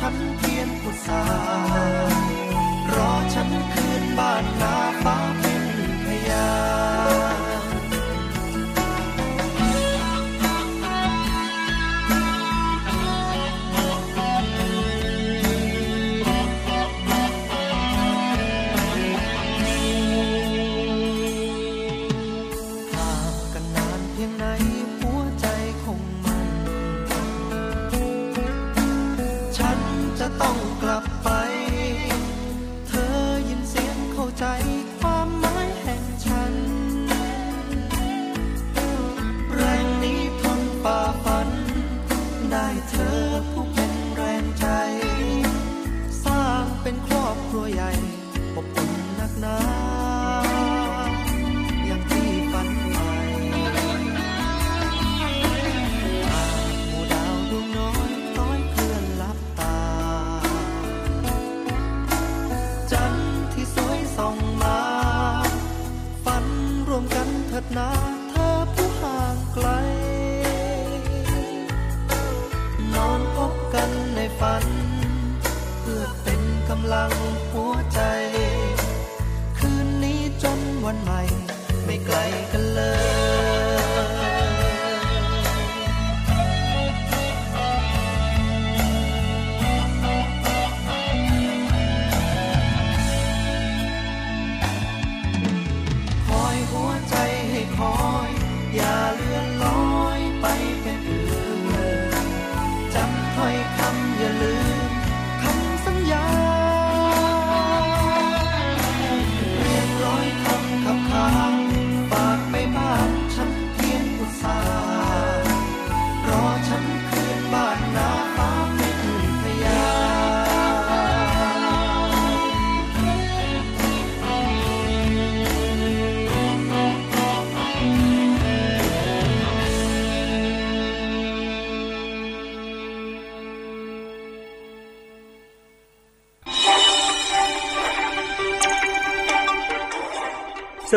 [0.00, 2.17] ้านฉันเพียนพุทธา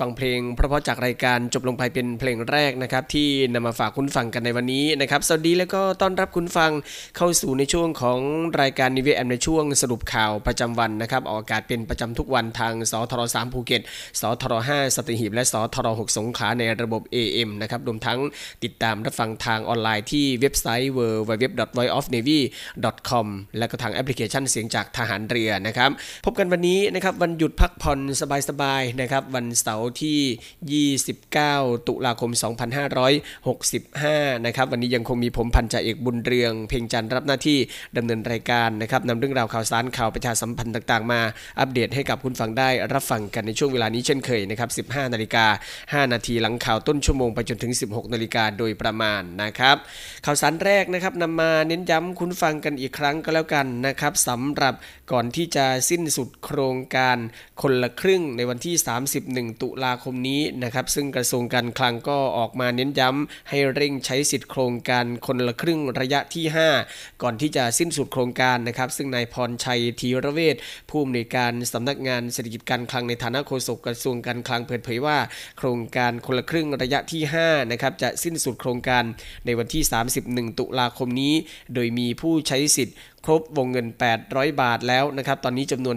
[0.00, 6.70] ฟังเพลงเพราะๆจากรายการจบลงไปเป็นเพลงแรกนะครับที่นำมาฝากคุณฟังกันในวันนี้นะครับสวัสดีแล้วก็ต้อนรับคุณฟัง
[7.16, 8.18] เข้าสู่ในช่วงของ
[8.60, 13.82] รายการนิเวศแอมในช่วงสรุปข่าวประจำวันนะครับออกอากาศเป็นประจำทุกวันทางสทร3ภูเก็ต
[14.20, 18.18] สทร5สตีหีบและสทร6สงขลาในระบบ AM นะครับรวมทั้ง
[18.64, 23.26] ติดตามรับฟังทางออนไลน์ที่เว็บไซต์ www.voiceofnavy.com
[23.58, 25.90] และก็ทางแอปพลิเคชันเสียงจากทหารเรือนะครับ
[26.24, 28.00] พบกันวันนี้นะครับวันหยุดพักผ่อน
[28.48, 32.30] สบายๆนะครับวันเสาร์ที่ 29 ตุลาคม
[33.58, 37.58] 2565 นะครับ วันนี้ยังคงมีผมพันจ่าเอกบุญเรือง เพ่งจันทร์รับหน้าที่
[37.96, 41.20] ดำเนินรายการนะครับนำเรื่องราวข่าวสารข่าวประชาสัมพันธ์ต่างๆ มา
[41.60, 45.46] อัปเดตให้กับคุณฟังได้รับฟังกันในช่วงเวลานี้เช่นเคยนะครับ 15 นาฬิกา
[46.04, 49.76] 5 นาทีหลังข่าวต้นชั่วโมงไปจนถึง 16 นาฬิกาโดยประมาณนะครับ
[50.24, 54.74] ข่าวสารแรกนะครับนำมาเน้นย้ำคุณฟังกันอีกครั้งก็แล้วกันนะครับสำหรับ
[55.12, 57.16] ก่อนที่จะสิ้นสุดโครงการ
[57.62, 58.74] คนละครึ่งในวันที่
[59.18, 66.44] 31 ตุลาคมนี้นะครับซึ่งกระทรวงการคลังก็ออกมาเน้นย้ำให้เร่งใช้สิทธิ์โครงการคนละครึ่งระยะที่
[66.84, 70.56] 5 ก่อนที่จะสิ้นสุดโครงการนะครับซึ่งนายพรชัยธีรเวช
[70.90, 75.18] ผู้อำนวยการสำนักงานเศรษฐกิจการคลังในฐานะโฆษกกระทรวงการคลังเปิดเผยว่า
[75.58, 79.04] โครงการคนละครึ่งระยะที่5นะครับจะสิ้นสุดโครงการ
[79.46, 79.82] ในวันที่
[80.20, 81.34] 31 ตุลาคมนี้
[81.74, 83.86] โดยมีผู้ใช้สิทธิ์ครบวงเงิน
[84.24, 85.96] 800 บาทแล้วนะครับ ตอนนี้จำนวน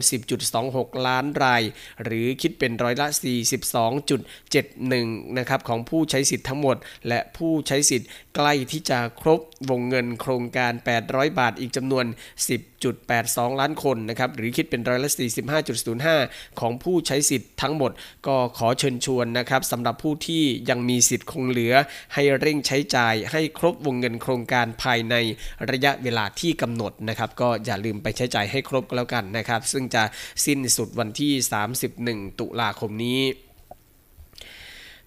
[0.54, 1.62] 10.26 ล้านราย
[2.04, 3.08] หรือคิดเป็นร้อยละ
[3.82, 6.78] 42.71 นะครับของผู้ใช้สิทธิ์ทั้งหมด
[7.08, 10.72] และผู้ใช้สิทธิ์ใกล้ที่จะครบวงเงินโครงการ
[11.06, 12.06] 800 บาทอีกจำนวน
[12.84, 15.10] 10.82 ล้านคนนะครับ หรือคิดเป็นร้อยละ
[15.86, 17.92] 45.05 ของผู้ใช้สิทธิ์ทั้งหมด
[18.28, 21.74] ก็ขอเชิญชวนนะครับสำหรับผู้ที่ยังมีสิทธิ์คงเหลือ
[22.14, 25.16] ให้เร่งใช้จ่ายให้ครบวงเงินโครงการภายใน
[25.72, 30.04] ระยะเวลาที่กำหนดนะครับ ก็อย่าลืมไปใช้จ่ายให้ครบก็แล้วกันนะครับ ซึ่งจะ
[30.46, 31.32] สิ้นสุดวันที่
[31.86, 33.22] 31 ตุลาคมนี้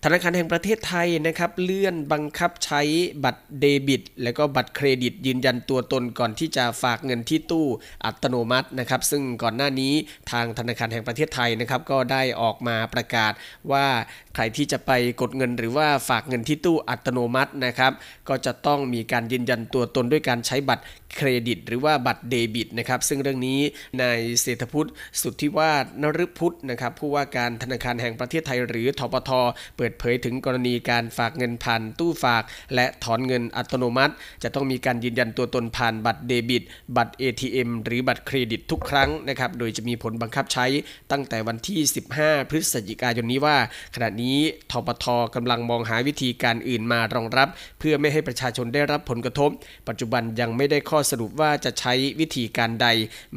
[0.07, 2.81] ธนาคารแห่งประเทศไทยนะครับเลื่อนบังคับใช้
[3.25, 7.67] บัตรเดบิต และก็บัตรเครดิต ยืนยันตัวตนก่อนที่จะฝากเงินที่ตู้
[8.05, 9.95] อัตโนมัตินะครับ ซึ่งก่อนหน้านี้
[10.31, 13.33] ทางธนาคารแห่งประเทศไทยนะครับก็ได้ออกมาประกาศ
[13.73, 13.87] ว่า
[14.35, 14.91] ใครที่จะไป
[15.21, 17.93] กดเงินหรือว่าฝากเงินที่ตู้อัตโนมัตินะครับ
[18.29, 20.85] ก็จะต้องมีการยืนยันตัวตนด้วยการใช้บัตร
[21.17, 23.61] เครดิต หรือว่าบัตรเดบิตนะครับซึ่งเรื่องนี้
[24.01, 24.89] นายเศรษฐพุทธ
[25.21, 29.31] สุทธิวาฒนฤพุทธนะครับผู้ว่าการธนาคารแห่งประเทศไทย หรือทปท
[29.77, 32.43] เปิดเผยถึงกรณีการฝากเงินผ่านตู้ฝาก
[32.75, 36.63] และถอนเงินอัตโนมัติ จะต้องมีการยืนยันตัวตนผ่านบัตรเดบิต
[36.97, 40.67] บัตร ATM หรือบัตรเครดิตทุกครั้งนะครับโดยจะมีผลบังคับใช้
[41.13, 41.81] ตั้งแต่วันที่
[42.17, 43.57] 15 พฤศจิกายนนี้ว่า
[43.95, 44.39] ขณะนี้
[44.71, 45.05] ทปท
[45.35, 49.51] กำลังมองหาวิธีการอื่นมารองรับ เพื่อไม่ให้ประชาชนได้รับผลกระทบ
[49.89, 52.87] ปัจจุบันยังไม่ได้ข้อสรุปว่าจะใช้วิธีการใด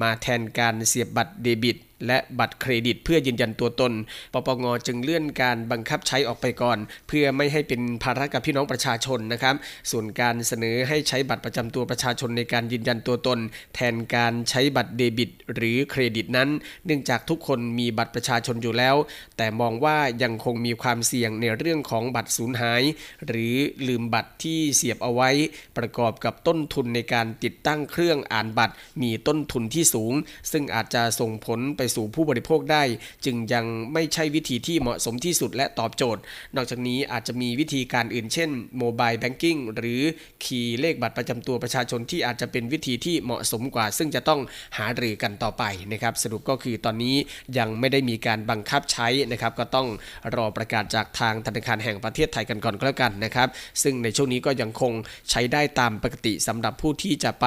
[0.01, 3.93] มาแทนการเสียบบัตรเดบิต และบัตรเครดิตเพื่อยืนยันตัวตน
[4.33, 6.77] ปปงจึงเลื่อนการบังคับใช้ออกไปก่อน
[7.07, 9.55] เพื่อไม่ให้เป็นภาระกับพี่น้องประชาชนนะครับ
[9.91, 13.39] ส่วนการเสนอให้ใช้บัตรประจำตัวประชาชนในการยืนยันตัวตน
[13.75, 16.49] แทนการใช้บัตรเดบิต หรือเครดิตนั้น
[16.85, 18.95] เนื่องจากทุกคนมีบัตรประชาชนอยู่แล้ว
[19.37, 22.83] แต่มองว่ายังคงมีความเสี่ยงในเรื่องของบัตรสูญหาย
[23.27, 23.55] หรือ
[23.87, 25.29] ลืมบัตรที่เสียบเอาไว้
[25.77, 30.13] ประกอบกับต้นทุนในการติดตั้งเครื่องอ่านบัตร มีต้นทุนที่สูง
[30.51, 32.83] ซึ่งอาจจะส่งผลไปสู่ผู้บริโภคได้
[33.25, 36.21] จึงยังไม่ใช่วิธีที่เหมาะสมที่สุดและตอบโจทย์
[36.55, 40.01] นอกจากนี้อาจจะมีวิธีการอื่นเช่นโมบายแบงกิ้งหรือ
[40.43, 44.41] คีย์เลขบัตรประจำตัวประชาชนที่อาจจะเป็นวิธีที่เหมาะสมกว่า ซึ่งจะต้อง
[44.77, 47.15] หารือกันต่อไปนะครับ สรุปก็คือตอนนี้
[47.57, 49.87] ยังไม่ได้มีการบังคับใช้นะครับ ก็ต้อง
[50.35, 53.47] รอประกาศจากทางธนาคารแห่งประเทศไทยกันก่อนก็แล้วกันนะครับ
[53.83, 54.93] ซึ่งในช่วงนี้ก็ยังคง
[55.29, 57.45] ใช้ได้ตามปกติสำหรับผู้ที่จะไป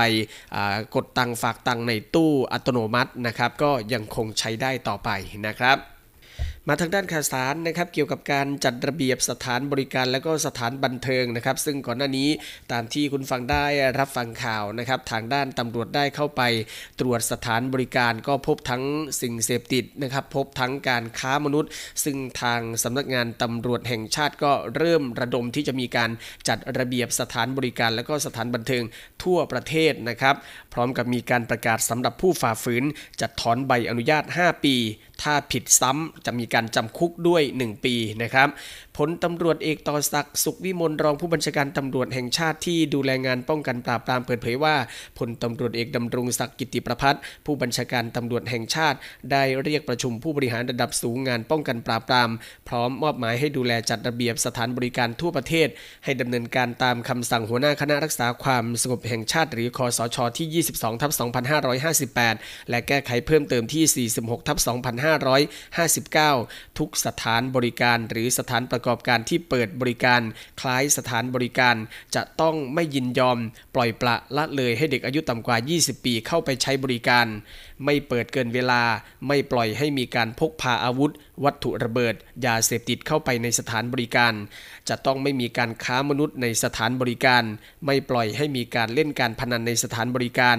[0.95, 5.11] กดตังฝากตังในตู้อัตโนมัตินะครับ ก็ยังคงใช้ได้ต่อไป
[5.47, 5.77] นะครับ
[6.73, 12.29] มาทางด้านข่าวสารนะครับเกี่ยวกับการจัดระเบียบสถานบริการและก็สถานบันเทิงนะครับ ซึ่งก่อนหน้านี้
[12.73, 13.65] ตามที่คุณฟังได้
[13.99, 16.43] รับฟังข่าวนะครับ ทางด้านตำรวจได้เข้าไป
[17.01, 18.83] ตรวจสถานบริการก็พบทั้ง
[19.21, 21.71] สิ่งเสพติดนะครับ พบทั้งการค้ามนุษย์
[22.05, 26.11] ซึ่งทางสำนักงานตำรวจแห่งชาติก็เริ่มระดมที่จะมีการ
[26.49, 28.83] จัดระเบียบสถานบริการ และก็สถานบันเทิง
[29.25, 30.37] ทั่วประเทศนะครับ
[30.73, 32.85] พร้อมกับมีการประกาศสำหรับผู้ฝ่าฝืน
[33.21, 34.77] จัดถอนใบอนุญาต 5 ปี
[35.23, 38.49] ถ้าผิดซ้ำจะมีการจำคุกด้วย 1 ปีนะครับ
[38.99, 44.77] ผลตำรวจเอกต่อศักดิ์สุขวิมลรองผู้บัญชาการตำรวจแห่งชาติที่ดูแลงานป้องกันปราบปรามเปิดเผยว่า
[45.19, 47.15] พลตำรวจเอกดำรงศักดิ์กิติประพัฒ
[47.47, 48.99] ผู้บัญชาการตำรวจแห่งชาติ
[49.31, 52.31] ได้เรียกประชุมผู้บริหารระดับสูงงานป้องกันปราบปราม
[52.69, 55.69] พร้อมมอบหมายให้ดูแลจัดระเบียบสถานบริการทั่วประเทศ
[56.05, 61.13] ให้ดำเนินการตามคำสั่งหัวหน้าคณะรักษาความสงบแห่งชาติ หรือคอสชที่ 22ทับ
[61.91, 64.59] 2558 และแก้ไขเพิ่มเติมที่ 46ทับ
[66.05, 66.40] 2559
[66.79, 70.21] ทุกสถานบริการ หรือสถานประกอบการที่เปิดบริการ
[70.61, 71.77] คล้ายสถานบริการ
[72.15, 73.39] จะต้องไม่ยินยอม
[73.75, 77.27] ปล่อยปละละเลยให้เด็กอายุต่ำกว่า 20 ปีเข้าไปใช้บริการ
[77.85, 78.83] ไม่เปิดเกินเวลา
[79.29, 81.13] ไม่ปล่อยให้มีการพกพาอาวุธ
[81.45, 82.15] วัตถุระเบิด
[82.47, 84.33] ยาเสพติดเข้าไปในสถานบริการ
[84.89, 87.43] จะต้องไม่มีการค้ามนุษย์ในสถานบริการ
[87.87, 90.59] ไม่ปล่อยให้มีการเล่นการพนันในสถานบริการ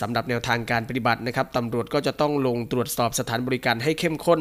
[0.00, 4.40] สำหรับแนวทางการปฏิบัตินะครับตำรวจก็จะต้องลงตรวจสอบสถานบริการให้เข้มข้น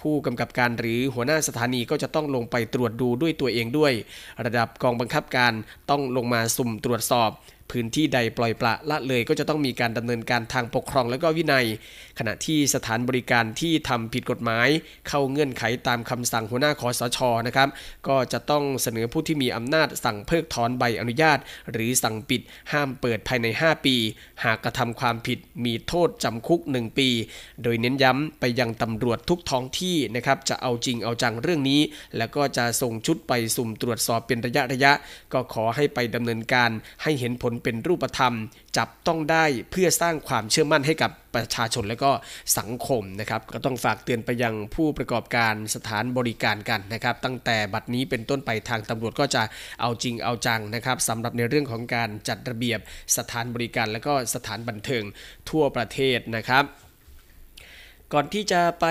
[0.00, 3.92] ผู้กำกับการหรือหัวหน้าสถานีก็จะต้องลงไปตรวจดูด้วยตัวเองด้วย
[4.44, 5.52] ระดับกองบังคับการ
[5.90, 7.30] ต้องลงมาสุ่มตรวจสอบ
[7.70, 11.64] พื้นที่ใดปล่อยปละละเลยก็จะต้องมีการดำเนินการทางปกครองและก็วินัย
[12.18, 14.68] ขณะที่สถานบริการที่ทำผิดกฎหมาย
[15.08, 17.68] เข้าเงื่อนไขตามคำสั่งหัวหน้าคอสชนะครับ
[18.08, 21.38] ก็จะต้องเสนอผู้ที่มีอำนาจสั่งเพิกถอนใบอนุญาต
[21.72, 22.40] หรือสั่งปิด
[22.72, 23.96] ห้ามเปิดภายใน 5 ปี
[24.44, 27.08] หากกระทำความผิดมีโทษจำคุก 1 ปี
[27.62, 31.80] โดยเน้นย้ำไปยังตำรวจทุกท้องที่นะครับจะเอาจริงเอาจังเรื่องนี้
[32.16, 34.92] แล้วก็จะส่งชุดไปสุ่มตรวจสอบเป็นระยะระยะ
[35.32, 36.70] ก็ขอให้ไปดำเนินการ
[37.02, 38.34] ให้เห็นผลเป็นรูปธรรม
[38.76, 42.12] จับต้องได้เพื่อสร้างความเชื่อมั่นให้กับ ประชาชนและก็
[42.58, 49.42] สังคมนะครับก็ต้องฝากเตือนไปยังผู้ประกอบการสถานบริการกันนะครับตั้งแต่บัดนี้เป็นต้นไปทางตำรวจก็จะ
[49.80, 52.80] เอาจริงเอาจังนะครับสำหรับในเรื่องของการจัดระเบียบ
[53.16, 55.04] สถานบริการและก็สถานบันเทิง
[55.50, 56.64] ทั่วประเทศนะครับ
[58.12, 58.86] ก่อนที่จะไป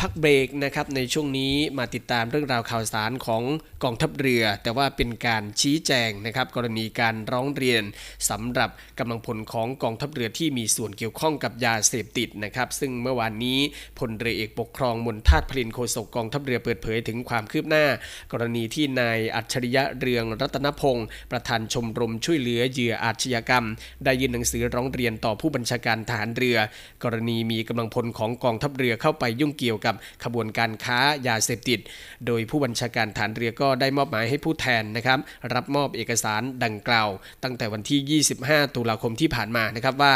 [0.00, 3.42] พักเบรกนะครับในช่วงนี้มาติดตามเรื่องราวข่าวสารของ
[3.84, 7.82] กองทัพเรือ แต่ว่าเป็นการชี้แจงนะครับกรณีการร้องเรียน
[8.30, 13.58] สำหรับกำลังพลของกองทัพเรือที่มีส่วนเกี่ยวข้องกับยาเสพติดนะครับซึ่งเมื่อวานนี้
[13.98, 17.86] พลเรือเอกปกครองมนทาตพลินโฆษกกองทัพเรือเปิดเผยถึงความคืบหน้า
[18.32, 23.64] กรณีที่นายอัจฉริยะเรืองรัตนพงศ์ประธานชมรมช่วยเหลือเหยื่ออาชญากรรม
[24.04, 26.56] ได้ยื่นหนังสือร้องเรียนต่อผู้บัญชาการทหารเรือ
[27.04, 30.98] กรณีมีกำลังพลของกองทัพเรือเข้าไปยุ่งเกี่ยวกับขบวนการค้า
[31.28, 31.80] ยาเสพติด
[32.26, 35.18] โดยผู้บัญชาการฐานเรือก็ได้มอบหมายให้ผู้แทนนะครับ
[35.54, 37.08] รับมอบเอกสารดังกล่าว
[37.44, 40.14] ตั้งแต่วันที่ 25 ตุลาคมที่ผ่านมานะครับว่า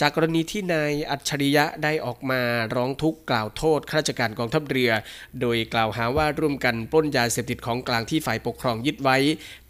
[0.00, 2.40] จากกรณีที่นายอัจฉริยะได้ออกมา
[2.76, 4.90] ร้องทุกข์กล่าวโทษข้าราชการกองทัพเรือ
[5.40, 9.16] โดยกล่าวหาว่าร่วมกันปล้นยาเสพติดของกลางที่ฝ่ายปกครองยึดไว้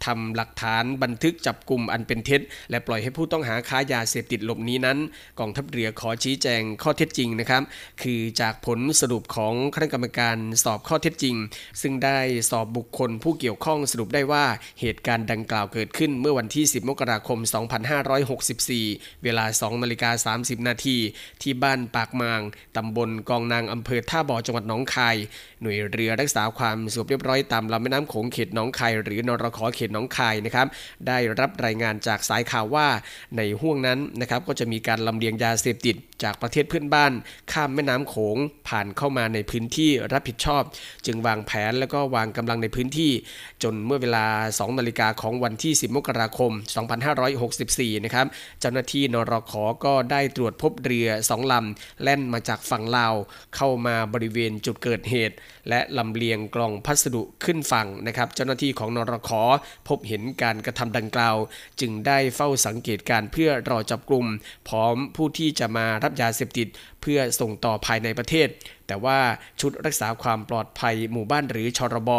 [0.05, 4.97] ทำหลักฐานบันทึกจับกลุ่มอันเป็นเท็จ และปล่อยให้ผู้ต้องหาค้ายาเสพติดหลบหนีนั้น
[5.39, 7.63] กองทัพเรือขอชี้แจงข้อเท็จจริงนะครับ
[8.01, 11.35] คือจากผลสรุปของคณะกรรมการสอบข้อเท็จจริง
[11.81, 12.19] ซึ่งได้
[12.49, 14.45] สอบบุคคลผู้เกี่ยวข้องสรุปได้ว่า
[14.81, 17.39] เหตุการณ์ดังกล่าวเกิดขึ้นเมื่อวันที่ 10 มกราคม
[18.31, 20.97] 2564 เวลา 2 นาฬิกา30 นาที
[21.41, 22.41] ที่บ้านปากมาง
[22.77, 25.15] ตำบลกองนางอำเภอท่าบ่อจังหวัดหนองคาย
[25.61, 30.67] หน่วยเรือรักษาความสงบเรียบร้อยตามลำแม่น้ำโขงเขตหนองคาย หรือนรขเขตหนองคายนะครับ
[31.07, 32.87] ได้รับรายงานจากสายข่าวว่า
[33.37, 37.11] ในห่วงนั้นนะครับก็จะมีการลำเลียงยาเสพติดจากประเทศเพื่อนบ้าน
[37.51, 40.63] ข้ามแม่น้ำโขงผ่านเข้ามาในพื้นที่รับผิดชอบ
[41.05, 43.11] จึงวางแผนแล้วก็วางกำลังในพื้นที่
[43.63, 46.51] จนเมื่อเวลา 2 นาฬิกาของวันที่ 10 มกราคม
[47.27, 48.27] 2564 นะครับ
[48.59, 49.53] เจ้าหน้าที่นรข
[49.85, 53.15] ก็ได้ตรวจพบเรือสองลำแล่นมาจากฝั่งลาว
[53.55, 55.35] เข้ามาบริเวณจุดเกิดเหตุ
[55.69, 59.31] และลำเลียงกล่องพัสดุขึ้นฝั่งนะครับ เจ้าหน้าที่ของนรข
[59.87, 61.37] พบเห็นการกระทำดังกล่าว
[61.81, 64.25] จึงได้เฝ้าสังเกตการเพื่อรอจับกลุ่ม
[64.67, 66.67] พร้อมผู้ที่จะมารับยาเสพติด
[67.01, 68.47] เพื่อส่งต่อภายในประเทศ
[68.87, 69.19] แต่ว่า
[69.61, 72.11] ชุดรักษาความปลอดภัยหมู่บ้านหรือชรบ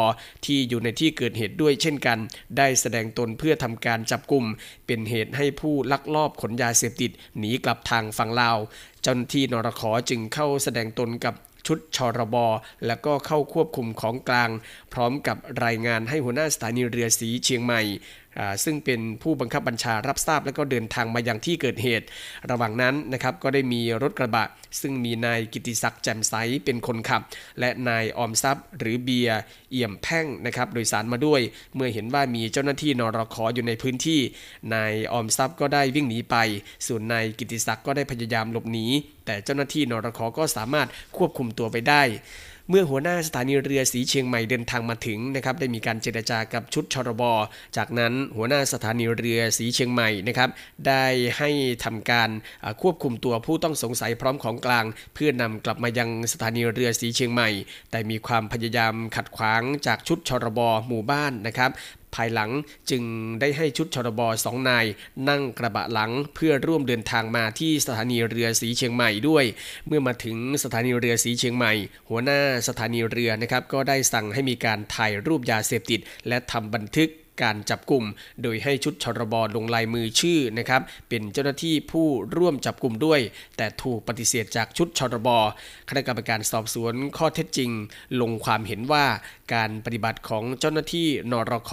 [0.44, 2.18] ที่อยู่ในที่เกิดเหตุด้วยเช่นกัน
[2.56, 4.44] ได้แสดงตนเพื่อทำการจับกลุ่ม
[4.86, 8.58] เป็นเหตุให้ผู้ลักลอบขนยาเสพติดหนีกลับทางฝั่งลาว
[9.02, 11.34] เจ้าหน้าที่นรขจึงเข้าแสดงตนกับ
[11.66, 12.36] ชุดชรบ
[12.86, 14.50] แล้วก็เข้าควบคุมของกลาง
[14.92, 17.82] พร้อมกับรายงานให้หัวหน้าสถานีเรือสีเชียงใหม่
[18.64, 22.06] ซึ่งเป็นผู้บังคับบัญชารับทราบแล้วก็เดินทางมายังที่เกิดเหตุ
[22.50, 24.44] ระหว่างนั้นนะครับก็ได้มีรถกระบะ
[24.80, 27.22] ซึ่งมีนายกิติศักดิ์แจ่มใสเป็นคนขับ
[27.60, 29.40] และนายออมทรัพย์ หรือเบียร์
[29.70, 31.40] เอี่ยมแพ่งนะครับโดยสารมาด้วย
[31.74, 34.20] เมื่อเห็นว่ามีเจ้าหน้าที่นรขออยู่ในพื้นที่
[34.74, 36.36] นายออมทรัพย์ก็ได้วิ่งหนีไป
[36.86, 38.86] ส่วนนายกิติศักดิ์ก็ได้พยายามหลบหนี
[39.26, 42.02] แต่เจ้าหน้าที่นรขก็สามารถควบคุมตัวไปได้
[42.70, 47.22] เมื่อหัวหน้าสถานีเรือสีเชียงใหม่เดินทางมาถึงนะครับได้มีการเจรจากับชุดชรบ
[47.76, 50.50] จากนั้นหัวหน้าสถานีเรือสีเชียงใหม่นะครับ
[50.86, 51.04] ได้
[51.38, 51.50] ให้
[51.84, 52.30] ทำการ
[52.82, 54.84] ควบคุมตัวผู้ต้องสงสัยพร้อมของกลาง
[55.14, 57.48] เพื่อนำกลับมายังสถานีเรือสีเชียงใหม่
[57.90, 61.70] แต่มีความพยายามขัดขวางจากชุดชรบหมู่บ้านนะครับ
[62.14, 62.50] ภายหลัง
[62.90, 63.02] จึง
[63.40, 64.86] ได้ให้ชุดชรบสองนาย
[65.28, 69.44] นั่งกระบะหลังเพื่อร่วมเดินทางมาที่สถานีเรือสีเชียงใหม่ด้วย
[69.86, 71.72] เมื่อมาถึงสถานีเรือสีเชียงใหม่
[72.08, 77.10] หัวหน้าสถานีเรือนะครับก็ได้สั่งให้มีการถ่ายรูปยาเสพติด และทำบันทึก
[77.42, 78.04] การจับกลุ่ม
[78.42, 83.20] โดยให้ชุดชรบลงลายมือชื่อนะครับเป็นเจ้าหน้าที่ผู้ร่วมจับกลุ่มด้วย
[83.56, 85.28] แต่ถูกปฏิเสธจากชุดชรบ
[85.88, 87.70] คณะกรรมการสอบสวนข้อเท็จจริง
[88.20, 89.06] ลงความเห็นว่า
[89.54, 91.72] การปฏิบัติของเจ้าหน้าที่นรค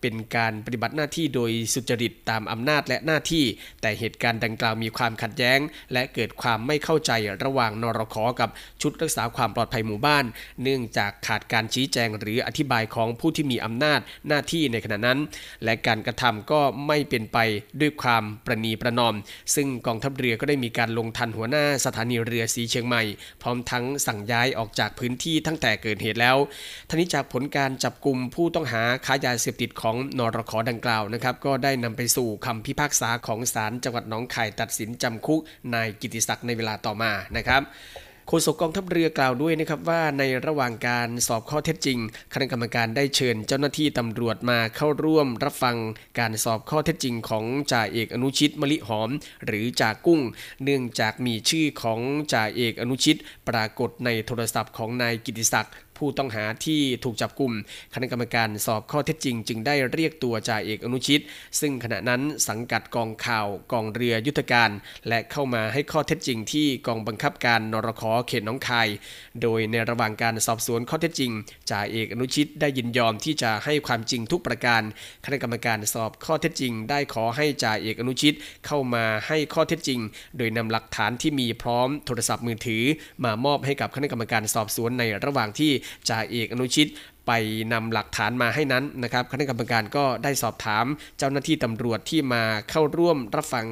[0.00, 3.44] เป็นการปฏิบัติหน้าที่โดยสุจริตตามอำนาจและหน้าที่
[3.80, 5.58] แต่เหตุการณ์ดังกล่าวมีความขัดแย้ง
[5.92, 7.12] และเกิดความไม่เข้าใจ
[7.44, 8.50] ระหว่างนรคกับ
[8.82, 10.24] ชุดรักษาความปลอดภัยหมู่บ้าน
[10.62, 15.18] เนื่องจากขาดการชี้แจงหรืออธิบายของผู้ที่มีอำนาจหน้าที่ในขณะนั้น
[15.64, 17.38] และการกระทำก็ไม่เป็นไป
[17.80, 19.14] ด้วยความประนีประนอม
[19.54, 23.02] ซึ่งกองทัพเรือก็ได้มีการลงทันหัวหน้าสถานีเรือสีเชียงใหม่
[23.42, 26.36] พร้อมทั้งสั่งย้ายออกจากพื้นที่ตั้งแต่เกิดเหตุแล้ว
[26.88, 35.40] ทันี้จากผลการจับกลุ่มผู้ต้องหาค้ายาเสพติดของนรคดังกล่าวนะครับ ก็ได้นำไปสู่คำพิพากษาของศาลจังหวัดหนองคายตัดสินจำคุก
[35.74, 37.62] นายกิติศักดิ์ในเวลาต่อมานะครับ
[38.30, 41.98] โฆษกกองทัพเรือกล่าวด้วยนะครับว่าในระหว่างการสอบข้อเท็จจริง
[42.32, 45.76] คณะกรรมการได้เชิญเจ้าหน้าที่ตำรวจมาเข้าร่วมรับฟัง
[46.18, 49.10] การสอบข้อเท็จจริงของจ่าเอกอนุชิตมลิหอม
[49.46, 50.20] หรือจ่ากุ้ง
[50.64, 52.00] เนื่องจากมีชื่อของ
[52.32, 53.18] จ่าเอกอนุชิต
[53.48, 57.52] ปรากฏในโทรศัพท์ของนายกิติศักดิ์ ผู้ต้องหาที่ถูกจับกลุ่ม
[57.94, 61.20] คณะกรรมการสอบข้อเท็จจริง จึงได้เรียกตัวจ่าเอกอนุชิต
[61.60, 64.70] ซึ่งขณะนั้นสังกัดกองข่าวกองเรือยุทธการ
[65.08, 68.88] และเข้ามาให้ข้อเท็จจริงที่กองบังคับการนรคเขตน้องคาย
[69.42, 71.32] โดยในระหว่างการสอบสวนข้อเท็จจริง
[71.70, 74.82] จ่าเอกอนุชิตได้ยินยอมที่จะให้ความจริงทุกประการ
[75.24, 78.34] คณะกรรมการสอบข้อเท็จจริง ได้ขอให้จ่าเอกอนุชิต
[78.66, 80.00] เข้ามาให้ข้อเท็จจริง
[80.36, 82.84] โดยนำหลักฐานที่มีพร้อมโทรศัพท์มือถือ
[83.24, 85.72] มามอบให้กับคณะกรรมการสอบสวนในระหว่างที่
[86.08, 86.88] จ่าเอกอนุชิต
[87.26, 87.40] ไป
[87.72, 90.84] นำหลักฐานมาให้นั้นนะครับคณะกรรมการก็ได้สอบถาม
[91.18, 93.66] เจ้าหน้าที่ตำรวจที่มาเข้าร่วมรับฟัง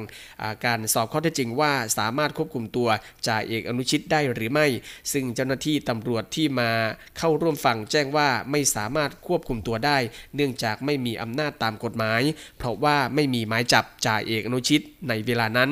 [0.65, 2.89] การสอบข้อเท็จจริงว่าสามารถควบคุมตัว
[3.27, 4.67] จ่าเอกอนุชิตได้หรือไม่
[5.11, 6.69] ซึ่งเจ้าหน้าที่ตำรวจที่มา
[7.17, 9.97] เข้าร่วมฟังแจ้งว่าไม่สามารถควบคุมตัวได้
[10.35, 12.21] เนื่องจากไม่มีอำนาจตามกฎหมาย
[12.57, 15.69] เพราะว่าไม่มีหมายจับจ่าเอกอนุชิตในเวลานั้น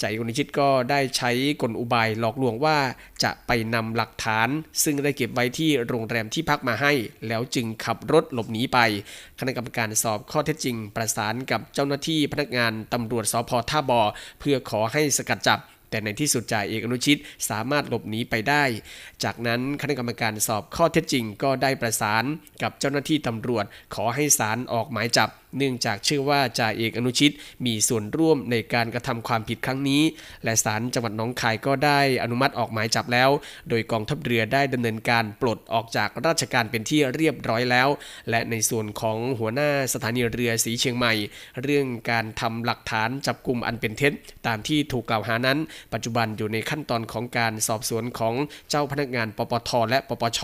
[0.00, 1.30] จ่าเอกนุชิตก็ได้ใช้
[1.62, 2.78] กลอุบายหลอกลวงว่า
[3.22, 4.48] จะไปนำหลักฐาน
[4.82, 6.92] ซึ่งได้เก็บไว้ที่โรงแรมที่พักมาให้
[7.28, 8.78] แล้วจึงขับรถหลบหนีไป
[9.38, 14.00] คณะกรรมการสอบข้อเท็จจริง ประสานกับเจ้าหน้าที่พนักงานตำรวจสพท่าบอ
[14.40, 18.64] เพื่อขอให้สกัดจับแต่ในที่สุดจ่าเอกอนุชิตสามารถหลบหนีไปได้
[19.24, 22.24] จากนั้นคณะกรรมการสอบข้อเท็จจริงก็ได้ประสาน
[22.62, 27.32] กับเจ้าหน้าที่ตำรวจขอให้ศาลออกหมายจับเนื่องจากเชื่อว่าจ่าเอกอนุชิต
[27.66, 30.02] มีส่วนร่วมในการกระทำความผิดครั้งนี้
[30.44, 33.30] และศาลจังหวัดน้องคายก็ได้อนุมัติออกหมายจับแล้ว
[33.68, 37.88] โดยกองทัพเรือได้ดำเนินการปลดออกจากราชการเป็นที่เรียบร้อยแล้ว
[38.30, 41.12] และในส่วนของหัวหน้าสถานีเรือสีเชียงใหม่
[41.62, 44.12] เรื่องการทำหลักฐานจับกลุ่มอันเป็นเท็จ
[44.46, 45.58] ตามที่ถูกกล่าวหานั้น
[45.92, 48.34] ปัจจุบันอยู่ในขั้นตอนของการสอบสวนของ
[48.70, 50.40] เจ้าพนักงานปปทและปปช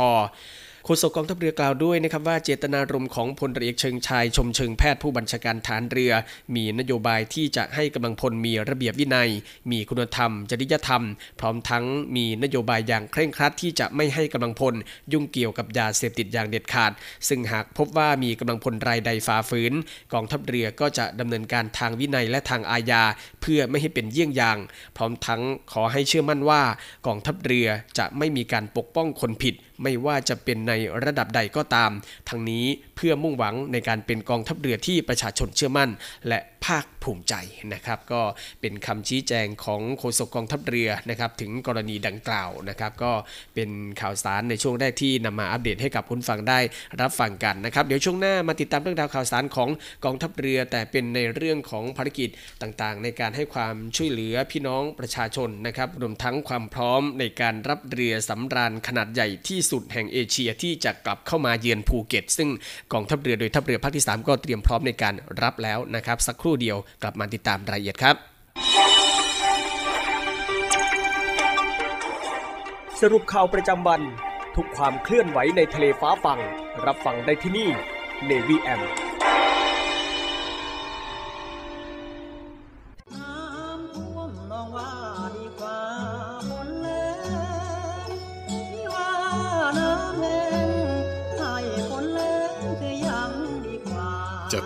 [0.85, 6.13] โฆษกกองทัพเรือกล่าวด้วยนะครับว่าเจตนารมณ์ของพลเรือเชิงชายชมเชิงแพทย์ผู้บัญชาการฐานเรือ
[6.55, 9.31] มีนโยบายที่จะให้กำลังพลมีระเบียบวินัย
[9.71, 11.05] มีคุณธรรม จริยธรรม
[11.41, 11.85] พร้อมทั้ง
[12.17, 14.75] มีนโยบายอย่างเคร่งครัดที่จะไม่ให้กำลังพล
[15.13, 16.93] ยุ่งเกี่ยวกับยาเสพติดอย่างเด็ดขาด
[17.29, 19.73] ซึ่งหากพบว่ามีกำลังพลรายใดฝ่าฝืน
[20.13, 23.03] กองทัพเรือก็จะดำเนินการทางวินัยและทางอาญา
[23.43, 24.59] เพื่อไม่ให้เป็นเยี่ยงอย่าง
[24.97, 25.43] พร้อมทั้ง
[25.73, 26.63] ขอให้เชื่อมั่นว่า
[27.07, 27.69] กองทัพเรือ
[27.99, 30.72] จะไม่มีการปกป้องคนผิด ไม่ว่าจะเป็นใน
[31.05, 31.91] ระดับใดก็ตาม
[32.29, 32.65] ทั้งนี้
[32.97, 35.91] เพื่อมุ่งหวังในการเป็นกองทัพเรือที่ประชาชนเชื่อมั่น
[36.29, 37.35] และภาคภูมิใจ
[37.75, 38.23] นะครับ ก็
[38.61, 43.13] เป็นคำชี้แจงของโฆษกกองทัพเรือนะครับ ถึงกรณีดังกล่าวนะครับ ก็
[43.55, 46.59] เป็นข่าวสารในช่วงแรกที่นำมาอัปเดตให้กับคุณฟังได้
[47.01, 49.69] รับฟังกันนะครับ เดี๋ยวช่วงหน้ามาติดตามเรื่องราวข่าวสารของ
[50.05, 52.29] กองทัพเรือ แต่เป็นในเรื่องของภารกิจ
[52.63, 62.49] ต่างๆ ในการให้ความช่วยเหลือพี่น้องประชาชนนะครับรวมทั้งความพร้อมในการรับเรือสำราญขนาดใหญ่ที่สุดแห่งเอเชียที่จะกลับเข้ามาเยือนภูเก็ต ซึ่ง
[62.93, 68.17] กองทัพเรือโดยทัพเรือภาคที่ 3 ก็เตรียมพร้อมในการรับแล้วนะครับ สักครู่เดียวกลับมาติดตามรายละเอียดครับ
[73.01, 74.01] สรุปข่าวประจำวัน
[74.57, 76.39] ทุกความเคลื่อนไหวในทะเลฟ้าฟัง
[76.87, 77.69] รับฟังได้ที่นี่
[78.29, 78.81] Navy M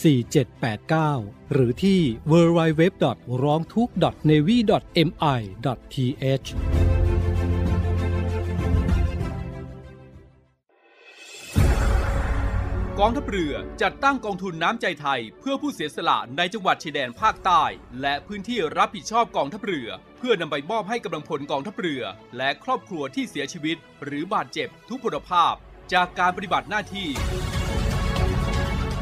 [0.00, 2.00] 4789 หรือที่
[2.30, 2.82] www.
[3.42, 3.94] ร้องทุกข์
[4.30, 4.56] navy
[5.06, 5.40] mi
[6.22, 6.48] th
[13.00, 17.64] กองทัพเรือจัดตั้งกองทุนน้ำใจไทย เพื่อผู้เสียสละในจังหวัดชายแดนภาคใต้
[18.00, 22.02] และพื้นที่รับผิดชอบกองทัพเรือ เพื่อนำไปมอบให้กำลังพลกองทัพเรือ
[22.36, 25.54] และครอบครัวที่เสียชีวิต หรือบาดเจ็บทุกพลภาพ
[25.92, 27.08] จากการปฏิบัติหน้าที่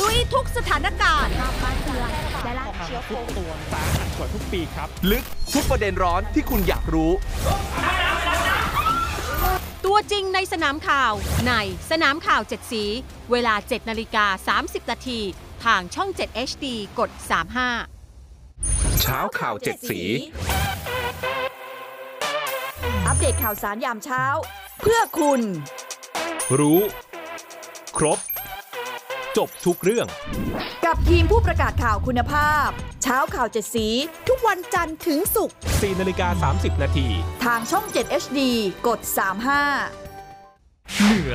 [0.00, 1.32] ลุยทุกสถานการณ์
[3.10, 7.10] ทุกตัวสาหัสกว่าทุกปีครับ ลึกทุกประเด็นร้อนที่คุณอยากรู้
[9.86, 11.12] ตัวจริงในสนามข่าว
[11.48, 11.54] ใน
[11.90, 12.84] สนามข่าว 7 สี
[13.32, 15.20] เวลา 7 นาฬิกา 30 นาที
[15.64, 16.66] ทางช่อง 7 HD
[16.98, 17.10] กด
[18.26, 20.00] 35 เช้าข่าวเจ็ดสี
[23.06, 24.24] อัปเดตข่าวสารยามเช้า
[24.80, 25.40] เพื่อคุณ
[26.58, 26.80] รู้
[27.98, 28.18] ครบ
[29.36, 30.06] จบทุกเรื่อง
[30.84, 32.68] กับทีมผู้ประกาศข่าวคุณภาพ
[33.02, 33.88] เช้าข่าวเจ็ดสี
[34.28, 37.06] ทุกวันจันทร์ถึงศุกร์4นาฬิกา30 นาที
[37.44, 38.40] ทางช่อง 7 HD
[38.86, 39.00] กด
[39.58, 40.01] 35
[41.00, 41.34] เหนือ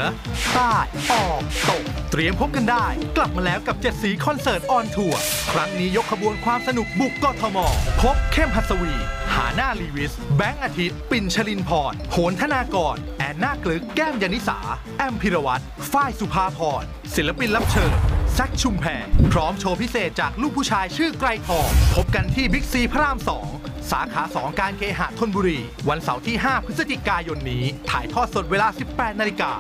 [0.53, 0.75] ใต้
[1.11, 2.85] ออกตก เตรียมพบกันได้
[3.17, 5.19] กลับมาแล้วกับเจ็ดสีคอนเสิร์ต on tour
[5.51, 7.57] ครั้งนี้ยกขบวนความสนุกบุกกทม
[8.01, 8.93] พบเข้มหัสวี
[9.33, 14.59] ฮาน่าลีวิส แบงค์อาทิตย์ ปิ่นชลินพรโหนธนากร แอนนากลึคส์ แก้มยานิสา
[14.97, 16.83] แอมพิรวัตรฝ้ายสุภาพร
[17.15, 17.93] ศิลปินรับเชิญ
[18.33, 23.56] แซคชุมแพรพร้อมโชว์พิเศษจากลูกผู้ชายชื่อไกรทอง พบกันที่บิ๊กซีพระราม2
[23.91, 29.51] สาขา 2 การเคหะธนบุรี วันเสาร์ที่ 5 พฤศจิกายนนี้ ถ่ายทอดสดเวลา 18 นาฬิกา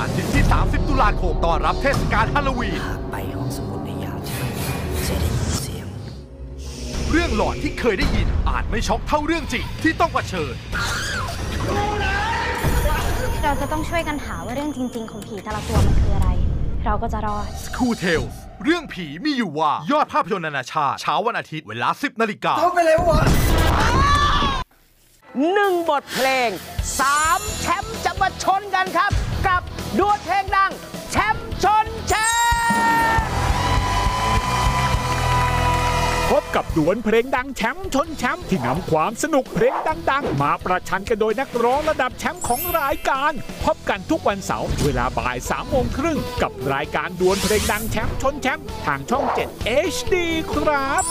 [0.00, 4.46] อาทิตย์ที่ 30 ตุลาคมต้อนรับเทศกาลฮาโลวีนไปห้องสมุดในยามเช้า
[5.06, 5.86] จะได้ยินเสียง
[7.10, 10.54] เรื่องหลอนที่เคยได้ยินอาจไม่ช็อกเท่าเรื่องจริงที่ต้องเผชิญ
[13.42, 16.28] เราจะต้องช่วยกันหาว่าเรื่องจริง ๆ ของผีแต่ละตัวมันคืออะไร
[16.84, 18.34] เราก็จะรอด School Tales
[18.66, 23.20] เรื่องผีมีอยู่ว่า ยอดภาพยนตร์นานาชาติเช้าวันอาทิตย์เวลา 10นาฬิกาเข้าไปเลยวะ
[25.52, 26.50] หนึ่งบทเพลง
[27.00, 29.10] สามแชมป์จะมาชนกันครับ
[29.46, 29.62] กับ
[29.98, 30.72] ดวลเพลงดัง
[31.10, 32.33] แชมป์ชนแชมป์
[36.56, 39.74] กับดวลเพลงดังแชมป์ชนแชมป์ที่นำความสนุกเพลง
[40.10, 43.32] ดัง ๆ มาประชันกันโดยนักร้องระดับแชมป์ของรายการ
[43.64, 50.14] พบกันทุกวันเสาร์เวลาบ่าย3ามโมงครึ่งกับรายการดวลเพลงดังแชมป์ชนแชมป์ทางช่อง 7 HD
[50.54, 51.04] ครับ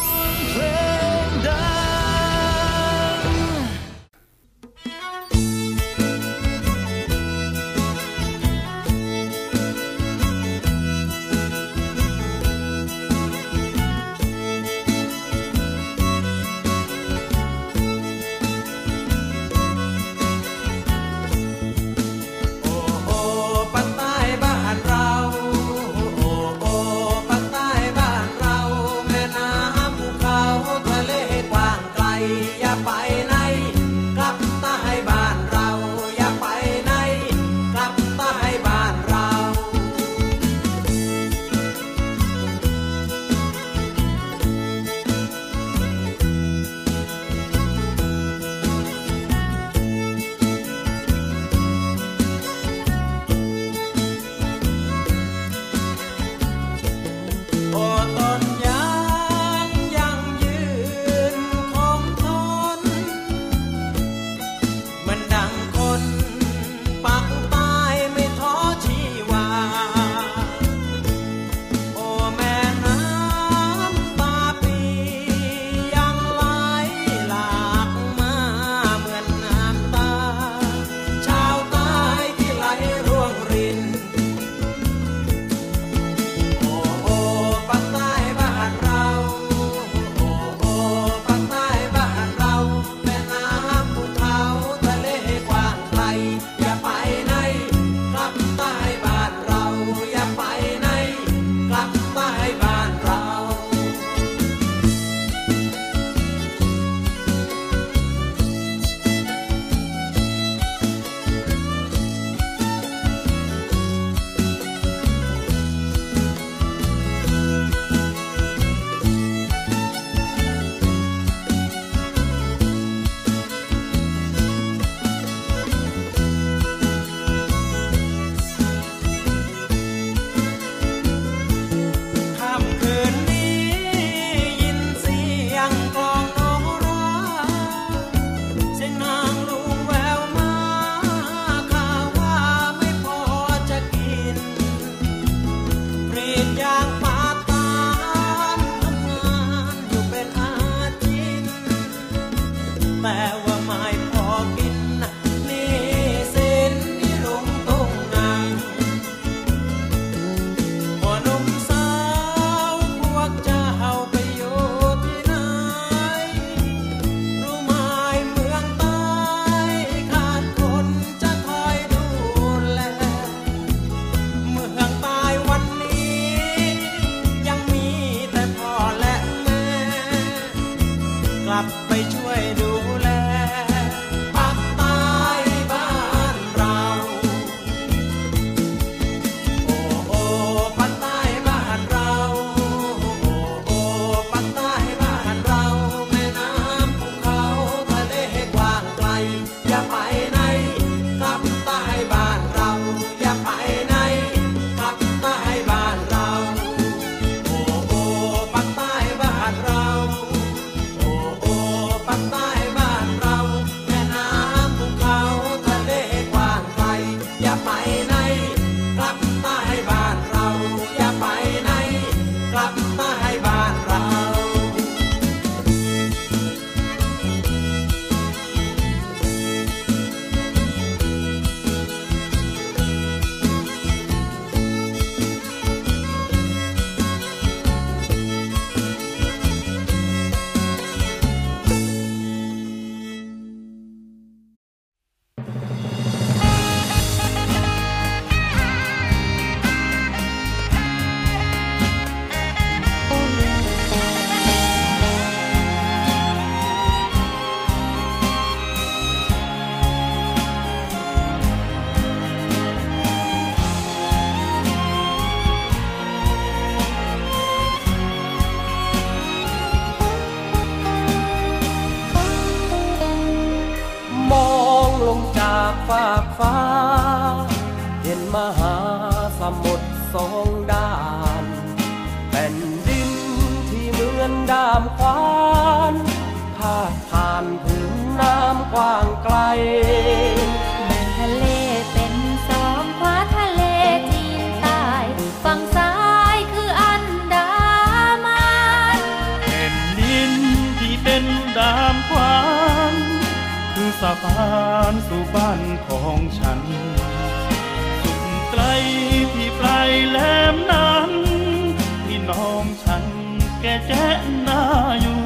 [313.74, 314.08] แกแจ้
[314.44, 314.62] หน้า
[315.02, 315.22] อยู่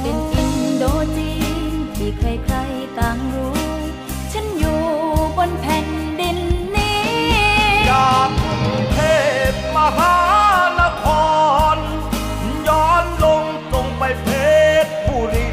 [0.00, 0.84] เป็นอินโด
[1.16, 1.32] จี
[1.72, 3.56] นที่ใครๆต่างรู้
[4.32, 4.82] ฉันอยู่
[5.36, 5.88] บนแผ่น
[6.20, 6.38] ดิน
[6.76, 7.02] นี้
[7.90, 8.98] จากกรุงเท
[9.50, 10.16] พมหา
[10.80, 11.04] นค
[11.74, 11.76] ร
[12.68, 14.26] ย้อนลงตรงไปเพ
[14.84, 15.50] ชรบุรี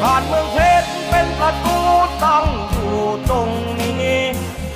[0.00, 1.78] ผ่านเมืองเพชรเป็นประตู
[2.24, 2.96] ตั้งอยู่
[3.30, 3.50] ตรง
[3.80, 4.20] นี้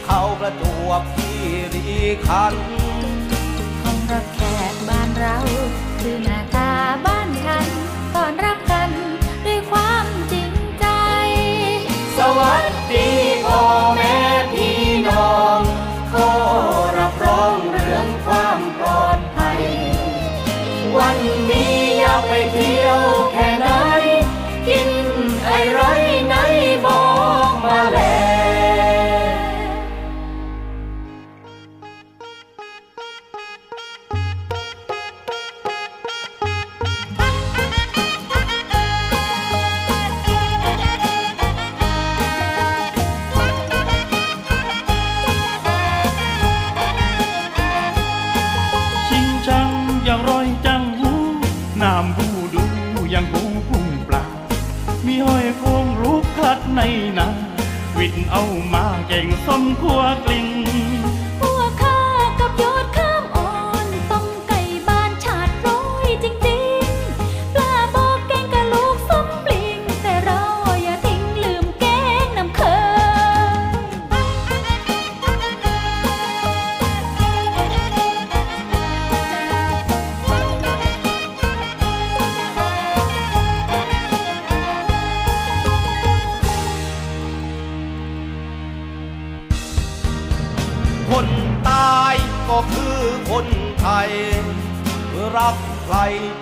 [0.06, 1.30] เข้าประจวบคี
[1.74, 1.86] รี
[2.28, 2.65] ขัน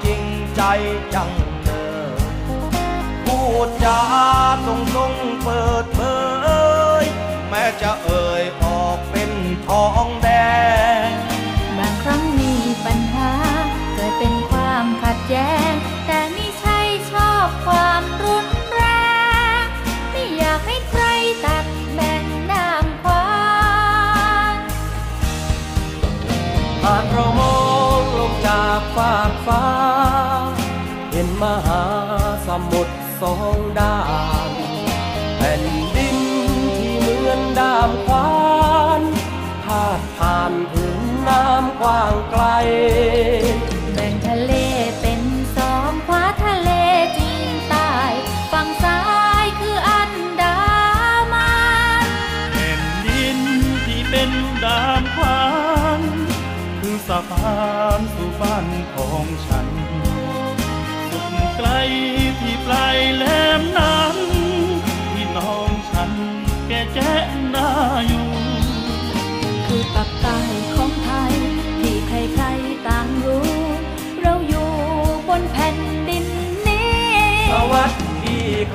[0.04, 0.22] จริง
[0.56, 0.62] ใจ
[1.14, 1.30] จัง
[1.62, 1.82] เนอ
[3.26, 4.00] พูดจา
[4.66, 5.12] ตรงตรง
[5.42, 6.00] เปิดเผ
[7.02, 7.04] ย
[7.48, 9.30] แม้จะเอ่ยออกเป็น
[9.66, 10.03] ท้อง
[31.42, 31.82] มหา
[32.46, 33.98] สมุทรสองด้า
[34.50, 34.50] น
[35.36, 35.64] แผ่น
[35.96, 36.18] ดิน
[36.78, 38.32] ที่เหมือนดามควา
[39.00, 39.02] น
[39.64, 42.44] พาดผ่านถึงน้ำกว้างไกล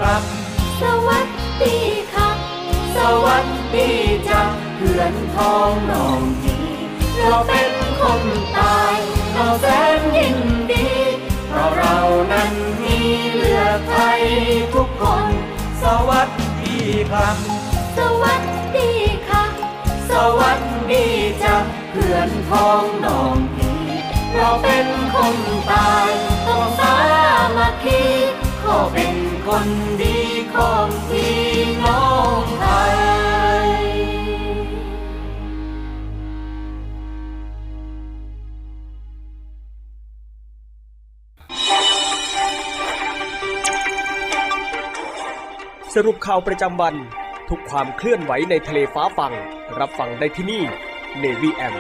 [0.10, 0.28] ครับ
[0.82, 1.28] สวัส
[1.64, 1.78] ดี
[2.14, 2.36] ครับ
[2.97, 3.45] สวัส
[3.76, 3.89] ดี
[4.30, 4.41] จ้ะ
[4.78, 6.57] เพื่อนท้องน้องที
[7.18, 8.22] เราเป็นคน
[8.57, 8.95] ตาย
[9.34, 9.66] เราแส
[9.97, 10.38] นยิน
[10.72, 10.88] ดี
[11.47, 11.97] เพราะเรา
[12.32, 12.51] นั้น
[12.82, 12.97] มี
[13.34, 14.22] เลือดไทย
[14.74, 15.26] ทุกคน
[15.84, 16.30] สวัส
[16.62, 16.78] ดี
[17.12, 17.36] ครับ
[17.97, 18.41] สวัส
[18.78, 18.91] ดี
[19.28, 19.51] ครับ
[20.12, 20.60] สวัส
[20.91, 21.05] ดี
[21.43, 21.55] จ้ะ
[21.91, 23.72] เพื่อนท้องน้องที
[24.36, 25.36] เราเป็นคน
[25.72, 26.10] ตาย
[26.47, 26.95] ต้องสา
[27.57, 28.01] มัคคี
[28.64, 29.16] ขอเป็น
[29.54, 29.72] คน
[30.02, 30.20] ดี
[30.54, 31.39] ของพี่
[31.84, 32.04] น้อ
[32.39, 32.97] งไทย
[45.95, 46.95] สรุปข่าวประจำวัน
[47.50, 49.34] ทุกความเคลื่อนไหวในทะเลฟ้าฟัง
[49.80, 50.64] รับฟังได้ที่นี่
[51.22, 51.76] Navy M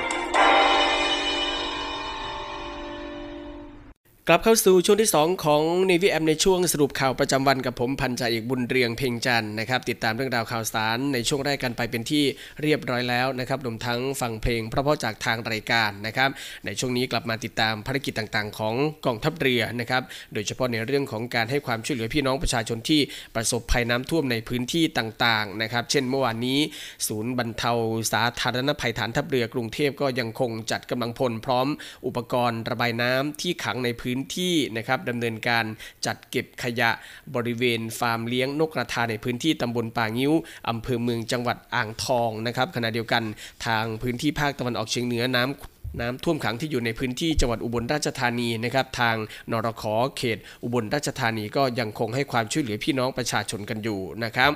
[4.31, 12.23] กลับเข้าสู่ช่วงที่ 2 ของ Navy M ในช่วงสรุปข่าวประจำวันกับผมพันจ่าเอกบุญเรียงเพ่งจันนะครับติดตามเรื่องราวข่าวสารในช่วงแรกกันไปเป็นที่
[12.61, 16.29] เรียบร้อยแล้วนะครับรวมทั้งฟังเพลงเพราะๆจากทางรายการนะครับ
[16.65, 18.75] ในช่วงนี้กลับมาติดตามภารกิจต่างๆ ของ
[19.05, 20.03] กองทัพเรือนะครับ
[20.33, 23.01] โดยเฉพาะในเรื่องของการให้ความช่วยเหลือพี่น้องประชาชนที่
[23.35, 26.59] ประสบภัยน้ำท่วมในพื้นที่ต่างๆนะครับเช่นเมื่อวานนี้
[27.07, 27.71] ศูนย์บรรเทา
[28.11, 31.67] สาธารณภัยฐานทัพเรือกรุงเทพก็ยังคงจัดกำลังพลพร้อม
[32.05, 35.65] อุปกรณ์ระบายน้ำที่ขังในพื้นที่นะครับดำเนินการ
[36.05, 36.89] จัดเก็บขยะ
[37.35, 40.33] บริเวณฟาร์มเลี้ยงนกกระทาในพื้นที่ตำบลป่างิ้ว
[40.69, 43.23] อำเภอเมืองจังหวัดอ่างทองนะครับขณะเดียวกัน
[43.65, 49.15] ทางพื้นที่ภาคตะวันออกเฉียงเหนือน้ำน้ำท่วมขังที่อยู่ในพื้นที่จังหวัดอุบลราชธานีนะครับ ทาง
[49.51, 49.83] นรข
[50.17, 54.51] เขต อุบลราชธานีก็ยังคงให้ความช่วยเหลือพี่น้องประชาชนกันอยู่นะครับ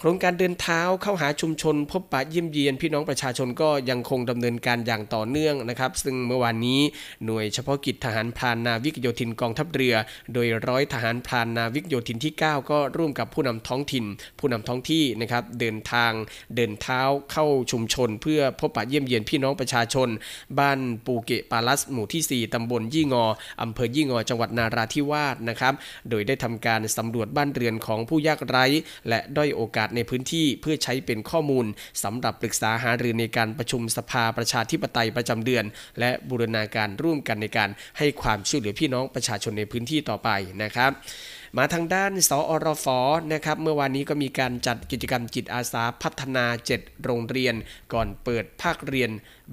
[0.00, 6.80] โครงการเดินเท้าเข้าหาชุมชน พบปะเยี่ยมเยียน พี่น้องประชาชนก็ยังคงดำเนินการอย่างต่อเนื่องนะครับ ซึ่งเมื่อวานนี้
[7.24, 9.94] หน่วยเฉพาะกิจทหารพรานนาวิกโยธินกองทัพเรือ
[10.32, 14.04] โดยร้อยทหารพรานนาวิกโยธินที่ 9 ก็ร่วมกับผู้นำท้องถิ่น
[14.38, 16.12] ผู้นำท้องที่นะครับเดินทาง
[16.56, 17.00] เดินเท้า
[17.32, 20.08] เข้าชุมชน เพื่อพบปะเยี่ยมเยียนพี่น้องประชาชน
[20.58, 23.24] บ้านปูเกะปาลัสหมู่ที่ 4ตำบลยี่งอ
[23.62, 25.74] อำเภอยี่งอจังหวัดนาราธิวาสนะครับ
[26.10, 28.64] โดยได้ทำการสำรวจบ้านเรือนของผู้ยากไร้
[29.08, 31.66] และด้อยโอกาสในพื้นที่เพื่อใช้เป็นข้อมูล
[32.04, 35.64] สำหรับปรึกษาหารือในการประชุมสภาประชาธิปไตยประจำเดือน
[36.00, 40.28] และบูรณาการร่วมกันในการให้ความช่วยเหลือพี่น้องประชาชนในพื้นที่ต่อไป
[40.62, 40.92] นะครับ
[41.56, 42.86] มาทางด้าน สอรฟ
[43.32, 46.44] นะครับเมื่อวานนี้ก็มีการจัดกิจกรรมจิตอาสาพัฒนา
[46.76, 47.54] 7 โรงเรียน
[47.92, 49.10] ก่อนเปิดภาคเรียน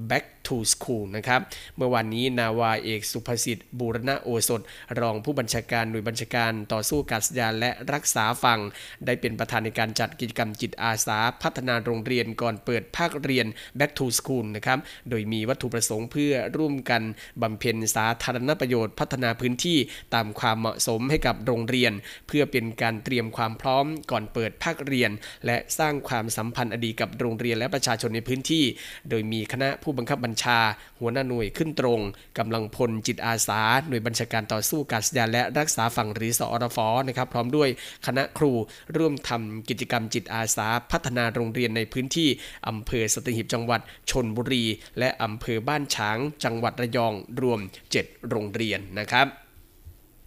[0.09, 1.41] Back to School นะครับ
[1.77, 4.61] เมื่อวานนี้นาวาเอกสุภสิทธิ์บูรณะโอสถ
[4.99, 8.59] รองผู้บัญชาการหน่วยบัญชาการต่อสู้กาศยานและรักษาฝั่ง
[9.05, 13.45] ได้เป็นประธานในการจัดกิจกรรมจิตอาสาพัฒนาโรงเรียนก่อนเปิดภาคเรียน
[13.79, 14.79] Back to School นะครับ
[15.09, 17.01] โดยมีวัตถุประสงค์เพื่อร่วมกัน
[17.41, 19.77] บำเพ็ญสาธารณประโยชน์พัฒนาพื้นที่
[20.15, 21.93] ตามความเหมาะสมให้กับโรงเรียน
[22.27, 25.11] เพื่อเป็นการเตรียมความพร้อมก่อนเปิดภาคเรียน
[25.45, 28.63] และสร้างความสัมพันธ์อดีกับโรงเรียนและประชาชนในพื้นที่
[29.09, 30.59] โดยมีคณะผู้บังคับบัญชา
[30.99, 31.99] หัวหน้าหน่วยขึ้นตรง
[32.37, 37.69] กำลังพลจิตอาสา หน่วยบัญชาการต่อสู้กาศยานและรักษาฝั่งหรือสอรฟนะครับพร้อมด้วย
[38.05, 38.51] คณะครู
[38.97, 42.29] ร่วมทำกิจกรรมจิตอาสา พัฒนาโรงเรียนในพื้นที่
[42.67, 43.81] อำเภอสตหีบจังหวัด
[44.11, 44.63] ชนบุรี
[44.99, 47.59] และอำเภอบ้านฉาง จังหวัดระยองรวม
[47.93, 49.27] 7 โรงเรียนนะครับ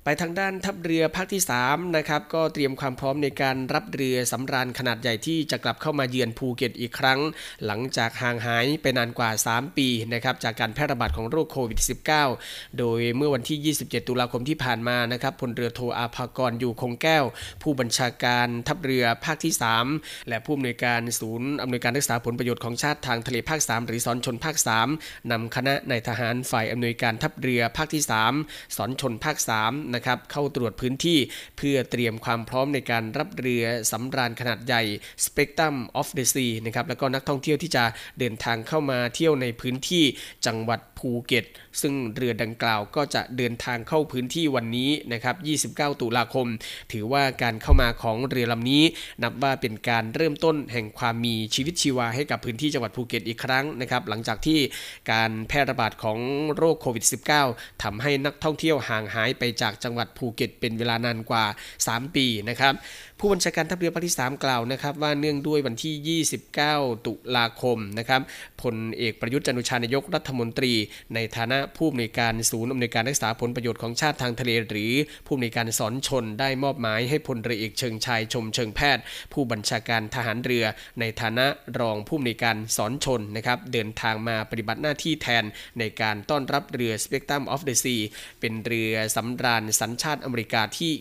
[0.08, 7.20] ไปทางด้านทัพเรือภาคที่3นะครับก็เตรียมความพร้อมในการรับเรือสำราญขนาดใหญ่ที่จะกลับเข้ามาเยือนภูเก็ตอีกครั้ง
[7.66, 11.80] หลังจากห่างหายไปนานกว่า 3 ปีนะครับจากการแพร่ระบาดของโรคโควิด
[12.28, 17.24] -19 โดยเมื่อวันที่ 27 ตุลาคมที่ผ่านมานะครับพลเรือโทอาภากรอยู่คงแก้ว
[17.62, 19.52] ผู้บัญชาการทัพเรือภาคที่
[19.90, 24.56] 3 และผู้อำนวยการศูนย์อำนวยการรักษาผลประโยชน์ของชาติทางทะเลภาค 3 หรือสอนชนภาค
[24.92, 28.02] 3นำคณะนายทหารฝ่ายอำนวยการทัพเรือภาคที่
[28.38, 31.18] 3 สอนชนภาค 3นะครับเข้าตรวจพื้นที่
[31.58, 34.82] เพื่อเตรียมความพร้อมในการรับเรือสำราญขนาดใหญ่
[35.24, 37.84] Spectrum of the Sea นะครับแล้วก็นักท่องเที่ยวที่จะ
[38.18, 40.04] เดินทางเข้ามาเที่ยวในพื้นที่
[40.46, 41.44] จังหวัดภูเก็ต
[41.80, 46.46] ซึ่งเรือดังกล่าวก็จะเดินทางเข้าพื้นที่วันนี้นะครับ 29 ตุลาคม
[46.92, 48.82] ถือว่าการเข้ามาของเรือลำนี้
[49.22, 54.58] นับว่าเป็นการเริ่มต้นแห่งความมีชีวิตชีวาให้กับพื้นที่จังหวัดภูเก็ตอีกครั้งนะครับ หลังจากที่
[55.12, 56.18] การแพร่ระบาดของ
[56.56, 57.04] โรคโควิด
[57.42, 61.44] -19 ทำให้นักท่องเที่ยวห่างหายไปจากจังหวัดภูเก็ตเป็นเวลานานกว่า
[61.80, 62.74] 3 ปีนะครับ
[63.20, 66.20] ผู้บัญชาการทัพเรือภาคที่ 3 กล่าวนะครับ ว่าเนื่องด้วยวันที่
[66.58, 68.20] 29 ตุลาคมนะครับ
[68.62, 70.72] พลเอกประยุทธ์จันทร์โอชานายกรัฐมนตรี
[71.14, 74.92] ในฐานะผู้อำนวยการศูนย์อำนวยการรักษาผลประโยชน์ของชาติทางทะเล หรือ
[75.26, 79.02] ผู้อำนวยการสอนชนได้มอบหมายให้พลเรือเอกเชิงชายชมเชิงแพทย์
[79.32, 80.64] ผู้บัญชาการทหารเรือ
[81.00, 81.46] ในฐานะ
[81.80, 85.44] รองผู้อำนวยการศรชลนะครับเดินทางมาปฏิบัติหน้าที่แทน
[85.78, 88.00] ในการต้อนรับเรือ Spectrum of the Sea
[88.40, 90.92] เป็นเรือสำราญสัญชาติอเมริกาที่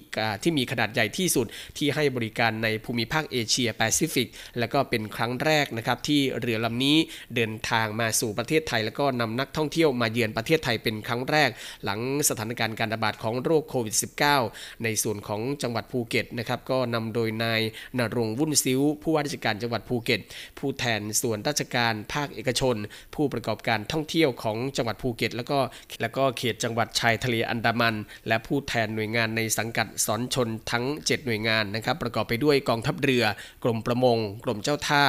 [0.43, 1.47] ที่มีขนาดใหญ่ที่สุด
[1.77, 4.27] ที่ให้บริการในภูมิภาคเอเชียแปซิฟิก
[4.59, 6.97] และก็เป็นครั้งแรกนะครับที่เรือลำนี้
[7.35, 11.49] เดินทางมาสู่ประเทศไทย แล้วก็นำนักท่องเที่ยวมาเยือนประเทศไทยเป็นครั้งแรก
[11.83, 11.99] หลัง
[12.29, 13.95] สถานการณ์การระบาดของโรคโควิด
[14.39, 17.61] -19 ในส่วนของจังหวัดภูเก็ตนะครับก็นำโดยนาย
[17.99, 20.21] นรงวุ่นซิ้ว ผู้ว่าราชการจังหวัดภูเก็ต
[20.59, 22.75] ผู้แทนส่วนราชการภาคเอกชน
[23.15, 25.59] ผู้ประกอบการท่องเที่ยวของจังหวัดภูเก็ต แล้วก็
[26.01, 27.95] แล้วก็เขตจังหวัดชายทะเลอันดามัน
[28.27, 33.23] และผู้ผู้แทนหน่วยงานในสังกัดสอนชนทั้ง 7 หน่วยงานนะครับประกอบไปด้วยกองทัพเรือ
[33.63, 35.03] กรมประมง กรมเจ้าท่า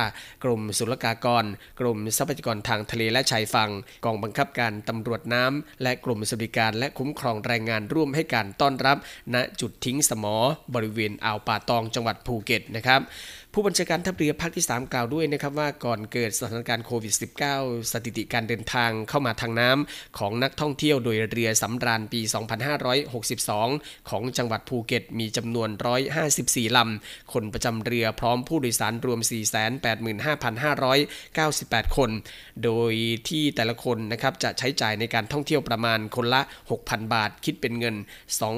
[0.44, 1.44] กรมศุลกากร
[1.80, 3.70] กรมทรัพยากรทางทะเลและชายฝั่ง
[4.04, 8.98] กองบังคับการตำรวจน้ำและกรมสวัสดิการ และคุ้มครองแรงงานร่วมให้การต้อนรับ
[9.34, 10.36] ณจุดทิ้งสมอ
[10.74, 13.00] บริเวณอ่าวป่าตองจังหวัดภูเก็ตนะครับ
[13.58, 17.14] ผู้บัญชาการทัพเรือภาคที่ 3 กล่าวด้วยนะครับว่าก่อนเกิดสถานการณ์โควิด
[17.52, 22.20] -19 สถิติการเดินทางเข้ามาทางน้ำของนักท่องเที่ยวโดยเรือสำราญปี
[23.34, 25.68] 2562 ของจังหวัดภูเก็ตมีจำนวน
[26.22, 29.20] 154 ลำ คนประจำเรือพร้อมผู้โดยสารรวม
[30.78, 32.10] 485,598 คน
[32.64, 32.92] โดย
[33.28, 36.40] ที่แต่ละคนนะครับจะใช้จ่ายในการท่องเที่ยวประมาณคนละ
[36.76, 37.96] 6,000 บาท คิดเป็นเงิน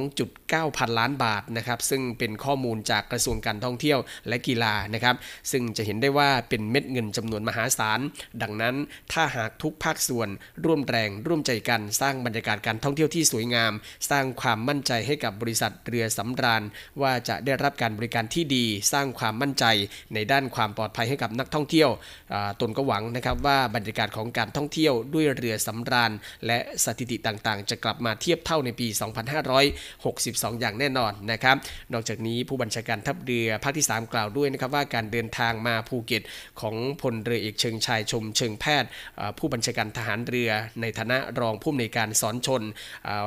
[0.09, 3.99] 2.9 พันล้านบาทนะครับ ซึ่งเป็นข้อมูลจากกระทรวงการท่องเที่ยว
[4.31, 5.17] และกีฬานะครับ
[5.51, 8.01] ซึ่งจะเห็นได้ว่าเป็นเม็ดเงินจำนวนมหาศาล
[8.43, 8.75] ดังนั้น
[9.13, 10.29] ถ้าหากทุกภาคส่วน
[10.65, 13.73] ร่วมแรงร่วมใจกันสร้างบรรยากาศการท่องเที่ยวที่สวยงาม
[14.11, 16.63] สร้างความมั่นใจให้กับบริษัทเรือสำราญ
[17.03, 19.65] ว่าจะได้รับการบริการที่ดี สร้างความมั่นใจ
[20.15, 21.91] ในด้านความปลอดภัยให้กับนักท่องเที่ยว
[22.61, 26.13] ตนก็หวังนะครับว่าบรรยากาศของการท่องเที่ยวด้วยเรือสำราญ
[26.47, 28.87] และสถิติต่างๆ จะกลับมาเทียบเท่าในปี
[29.75, 31.57] 2562 อย่างแน่นอนนะครับ
[31.93, 36.23] นอกจากนี้ผู้บัญชาการทัพเรือภาคที่ 3 กล่าวด้วยนะครับว่าการเดินทางมาภูเก็ต
[36.61, 38.91] ของพลเรือเอกเชิงชายชมเชิงแพทย์
[39.39, 40.51] ผู้บัญชาการทหารเรือ
[40.81, 42.63] ในฐานะรองผู้อำนวยการสอนชน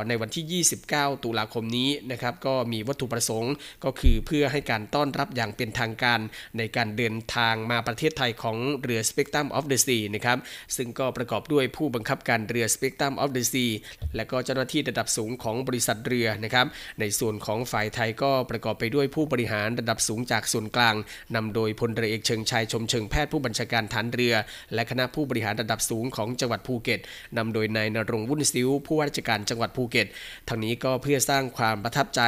[0.08, 6.20] ในวันที่ 29 ตุลาคมนี้นะครับก็มีวัตถุประสงค์ก็คือเพื่อให้การต้อนรับอย่างเป็นทางการ
[6.58, 10.38] ในการเดินทางมาประเทศไทยของเรือ Spectrum of the Sea นะครับ
[10.76, 13.72] ซึ่งก็ประกอบด้วยผู้บังคับการเรือ Spectrum of the Sea
[14.16, 16.68] และก็เจ้าหน้าที่ระดับสูงของบริษัทเรือนะครับ
[17.00, 20.96] ในส่วนของฝ่ายไทยก็ประกอบไปด้วยผู้บริหารระดับสูงจากส่วนกลาง
[21.36, 24.34] นำโดยพลเรือเอกเชิงชายชมเชิงแพทย์ผู้บัญชาการฐานเรือ
[24.74, 27.00] และคณะผู้บริหารระดับสูงของจังหวัดภูเก็ต
[27.38, 30.08] นำโดยนายนรงวุ่นซิ้วผู้ว่าราชการจังหวัดภูเก็ต
[30.48, 32.22] ทางนี้ก็เพื่อสร้างความประทับใจ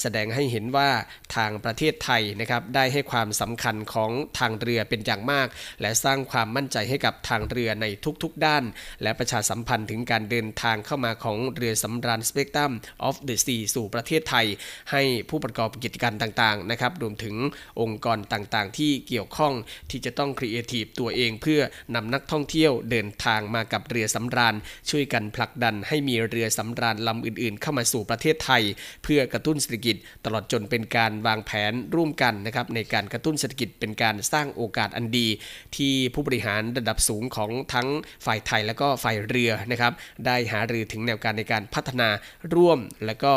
[0.00, 0.90] แสดงให้เห็นว่า
[1.36, 5.48] ทางประเทศไทยนะครับได้ให้ความสำคัญของทางเรือเป็นอย่างมาก
[5.80, 7.86] และสร้างความมั่นใจให้กับทางเรือใน
[8.22, 8.64] ทุกๆ ด้าน
[9.02, 12.72] และประชาสัมพันธ์ถึงการเดินทางเข้ามาของเรือสำราญ Spectrum
[13.02, 14.46] of the Sea สู่ประเทศไทย
[14.90, 17.34] ให้ผู้ประกอบกิจการต่างๆนะครับรวมถึง
[17.80, 19.54] องค์กรต่างๆ ที่เกี่ยวข้อง
[19.90, 21.60] ที่จะต้องครีเอทีฟตัวเองเพื่อ
[21.94, 24.54] นำนักท่องเที่ยวเดินทางมากับเรือสำราญ
[24.90, 28.62] ช่วยกันผลักดันให้มีเรือสำราญลำอื่นๆ เข้ามาสู่ประเทศไทย
[29.04, 35.28] เพื่อกระตุ้นเศรษฐกิจ ตลอดจนเป็นการวางแผนร่วมกันนะครับในการกระตุ้นเศรษฐกิจเป็นการสร้างโอกาสอันดี
[35.76, 37.88] ที่ผู้บริหารระดับสูงของทั้ง
[38.26, 39.92] ฝ่ายไทยและก็ฝ่ายเรือนะครับ
[40.26, 42.08] ได้หารือถึงแนวการในการพัฒนา
[42.54, 43.34] ร่วม และก็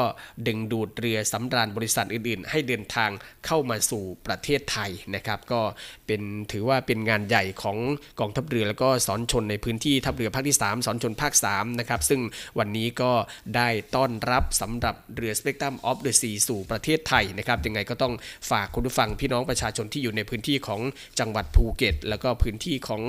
[0.48, 3.12] ดึงดูดเรือสำราญบริษัทอื่นๆ ให้เดินทาง
[3.46, 5.62] เข้ามาสู่ประเทศไทยนะครับก็
[6.08, 7.78] เป็นถือว่าเป็นงานใหญ่ของ
[8.20, 12.22] กองทัพเรือ แล้วก็สอนชนในพื้นที่ทัพเรือภาคที่ 3 สอนชนภาค3นะครับซึ่ง
[12.60, 13.12] วันนี้ก็
[13.56, 18.14] ได้ต้อนรับสำหรับเรือ Spectrum of the Sea สู่ประเทศไทยนะครับยังไงก็ต้อง
[18.52, 20.82] ฝากคุณผู้ฟังพี่น้องประชาชนที่อยู่ในพื้นที่ของ
[21.20, 23.02] จังหวัดภูเก็ต แล้วก็พื้นที่ของ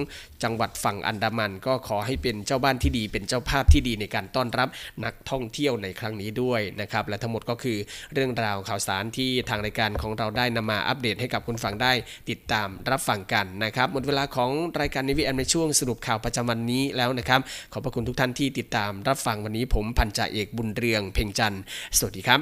[0.43, 4.69] จังหวัดฝั่งอันดามัน ก็ขอให้เป็นเจ้าบ้านที่ดี เป็นเจ้าภาพที่ดีในการต้อนรับ
[5.05, 7.79] นักท่องเที่ยวในครั้งนี้ด้วยนะครับและทั้งหมดก็คือ
[8.15, 11.84] เรื่องราวข่าวสารที่ทางรายการของเราได้นำมาอัปเดตให้กับคุณฟังได้
[12.31, 17.41] ติดตามรับฟังกันนะครับ หมดเวลาของรายการนิวิแอมในช่วงสรุปข่าวประจำวันนี้แล้วนะครับ
[17.73, 21.63] ขอบพระคุณทุกท่านที่ติดตามรับฟังวันนี้ผมพันจ่าเอกบุญเรืองเพ่งจันทร์
[21.99, 22.41] สวัสดีครับ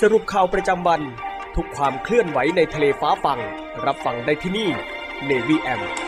[0.00, 1.00] สรุปข่าวประจำวัน
[1.56, 3.38] ทุกความเคลื่อนไหวในทะเลฟ้าฟัง
[3.86, 4.68] รับฟังได้ที่นี่
[5.28, 6.07] Navy M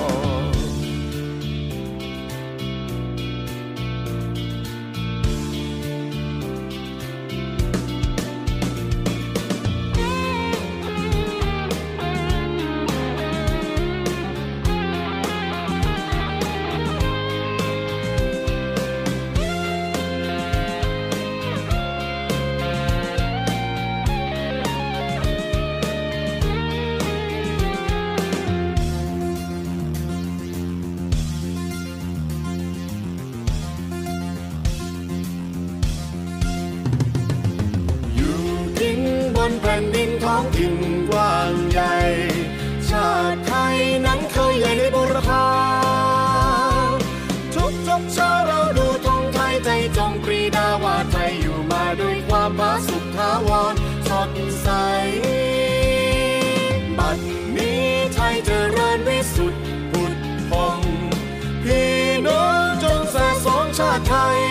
[40.41, 40.75] องถิ่น
[41.09, 41.95] กว้างใหญ่
[42.89, 45.47] ชาติไทยนั้นเคยใหญ่ในบุรพา
[47.55, 53.73] ทุกทุกเช้าเราดูธงไทยใจจงปรีดาว่าไทยอยู่มาด้วยความผาสุกถาวร
[54.07, 54.31] สด
[54.61, 54.67] ใส
[56.97, 57.17] บัด
[57.57, 59.61] นี้ไทยเจริญวิสุทธิ์
[59.91, 60.13] ผุด
[60.49, 60.79] พง
[61.63, 61.93] พี่
[62.27, 64.41] น้องจงแส่สองชาติไทย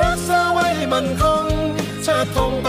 [0.00, 1.46] รักษาไว้มันคง
[2.06, 2.68] ชาติธงไป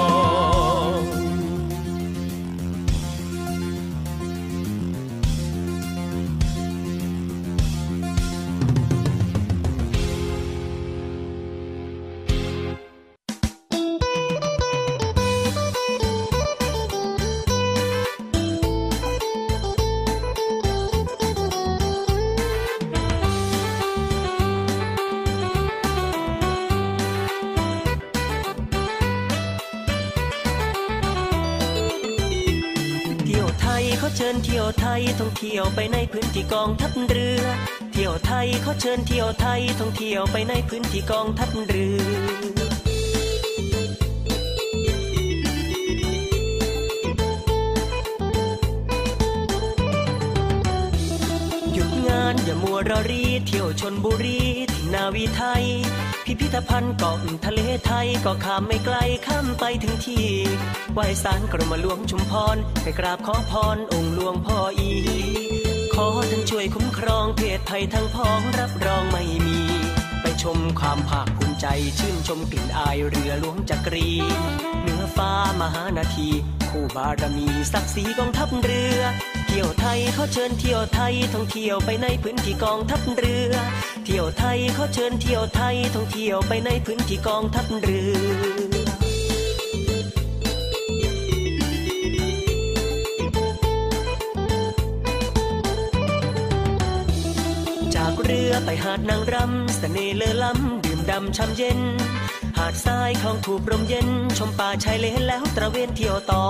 [34.91, 37.43] ยวไทยท่องเที่ยวไปในพื้นที่กองทัพเรือ
[37.91, 42.01] เที่ยวไทยเขาเชิญเที่ยวไทยท่องเที่ยวไปในพื้นที่กองทัพเรือ
[51.73, 54.39] หยุดงานอย่ามัวรอรีเที่ยวชนบุรี
[54.73, 55.65] ที่นาวีไทย
[56.31, 60.27] พิพิธภัณฑ์เกาะทะเลไทยก็ข้ามไม่ไกลข้ามไปถึงที่
[60.93, 64.91] ไหว้สารกรมหลวงชุมพรไปกราบขอพรองค์หลวงพ่ออี
[65.93, 69.59] ขอท่านช่วยคุ้มครองเพศภัยทั้งพ้องรับรองไม่มี
[70.21, 71.67] ไปชมความภาคภูมิใจ
[71.99, 74.09] ชื่นชมกลิ่นอายเรือหลวงจักรี
[74.81, 76.29] เหนือฟ้ามหานาที
[76.69, 79.01] คู่บารมีศักดิ์ศรีกองทัพเรือ
[79.51, 83.53] ที่ยวไทยเขาเชิญเที่ยวไทยท่องเที่ยวไปในพื้นที่กองทัพเรือ
[84.05, 88.21] เที่ยวไทยเขาเชิญเที่ยวไทยท่องเที่ยวไปในพื้นที่กองทัพเรือ
[97.95, 101.79] จากเรือไปหาดนางรำเสน่ห์เลอล้ำดื่มดำช่ำเย็น
[102.57, 106.45] หาดทรายคลองถูกลมเย็น ชมป่าชายเลนแล้วตระเวนเที่ยวต่อ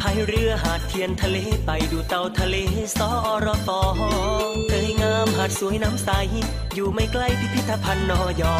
[0.00, 2.56] พายเรือหาดเทียนทะเลไปดูเต่าทะเล
[2.98, 3.10] สอ
[3.44, 3.80] รอฟอ
[4.68, 6.10] เคยงามหาดสวยน้ำใส
[6.74, 8.56] อยู่ไม่ไกลพิพิธภัณฑ์นอยอ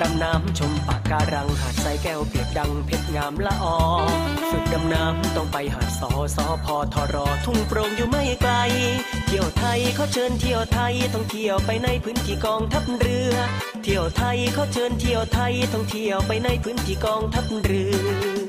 [0.00, 3.76] ดำน้ำชมปะการังหาดทรายแก้วเปียกดังเพชรงามละออ
[4.50, 8.54] ฝึกดำน้ำต้องไปหาดสอสอพอทอรอทุ่งโปร่งอยู่ไม่ไกล
[9.26, 13.34] เที่ยวไทยเขาเชิญเที่ยวไทยต้องเที่ยวไปในพื้นที่กองทัพเรือ
[13.82, 18.43] เที่ยวไทยเขาเชิญเที่ยวไทยต้องเที่ยวไปในพื้นที่กองทัพเรือ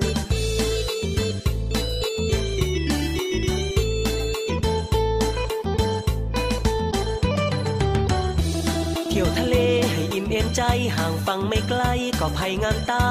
[10.95, 11.83] ห่างฟังไม่ไกล
[12.19, 13.05] ก็ภัยงามตา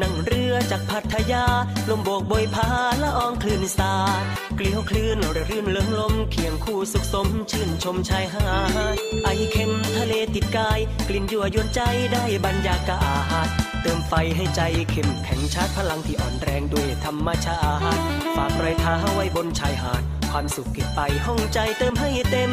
[0.00, 1.46] นั่งเรือจากพัทยา
[1.88, 2.68] ลมโบกโบยพา
[3.02, 4.24] ละอองคลื่นสาด
[4.56, 8.48] เกลียวคลื่นระรื่นเลิงลม เคียงคู่สุขสม ชื่นชมชายหา
[8.94, 10.78] ดไอเค็มทะเลติดกาย
[11.08, 11.80] กลิ่นยั่วยวนใจ
[12.12, 13.02] ได้บรรยากา
[13.46, 13.48] ศ
[13.82, 17.60] เติมไฟให้ใจเข้มแข็งชาร์จพลังที่อ่อนแรงด้วยธรรมชา
[17.96, 18.02] ติ
[18.36, 22.52] ฝากรอยเท้าไว้บนชายหาด ความสุขเก็บไปห้องใจเติมให้เต็ม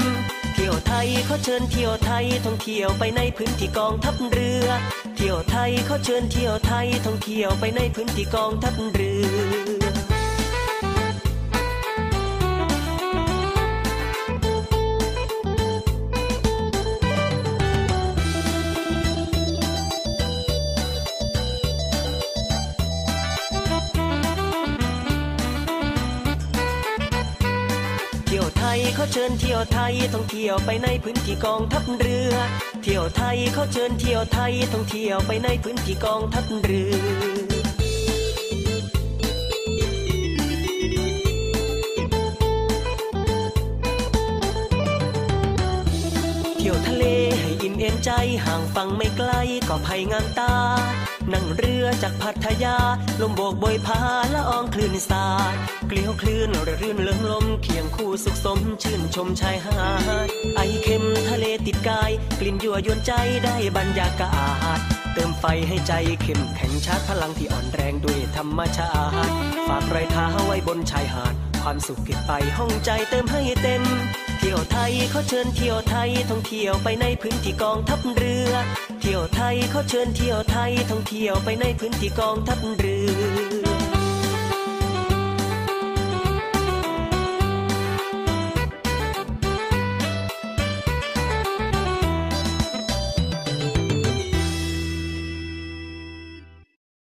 [0.62, 4.68] ที่ยวไทยเขาเชิญเที่ยวไทยท่องเที่ยวไปในพื้นที่กองทัพเรือ
[5.16, 9.14] เที่ยวไทยเขาเชิญเที่ยวไทยท่องเที่ยวไปในพื้นที่กองทัพเรื
[9.76, 9.79] อ
[29.74, 32.34] ไทยท่องเที่ยวไปในพื้นที่กองทัพเรือ
[32.84, 36.94] เที่ยวไทยเขาเชิญเที่ยวไทยท่องเที่ยวไปในพื้นที่กองทัพเรือ
[46.58, 47.06] เที่ยวทะเล
[47.40, 48.12] ให้อิ่มเอมใจ
[48.46, 49.32] ห่างฟังไม่ไกล
[49.68, 50.54] ก็ภัยงามตา
[51.34, 52.78] นั่งเรือจากพัทยา
[53.22, 54.02] ลมโบกโบยพา
[54.34, 55.56] ละอองคลื่นสาด
[55.88, 59.80] เกลียวคลื่นระรื่นเลิงลม เคียงคู่สุขสมชื่นชมชายหา
[60.26, 63.12] ดไอเค็มทะเลติดกาย กลิ่นยั่วยวนใจ
[63.44, 64.34] ได้บรรยากา
[64.78, 64.80] ศ
[65.14, 68.92] เติมไฟให้ใจเข้มแข็งชาร์จพลังที่อ่อนแรงด้วยธรรมชา
[69.28, 69.34] ติ
[69.68, 73.84] ฝากรอยเท้าไว้บนชายหาด ความสุขเก็บไปห้องใจเติมให้เต็ม
[74.38, 78.54] เที่ยวไทยเขาเชิญเที่ยวไทยท่องเที่ยวไปในพื้นที่กองทัพเรือ
[79.02, 82.98] เที่ยวไทยเขาเชิญเที่ยวไทยท่องเที่ยวไปในพื้นที่กองทัพเรื
[83.86, 83.89] อ